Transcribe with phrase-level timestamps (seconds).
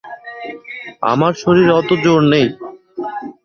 [1.11, 2.47] আমার শরীরে অত জোর নেই।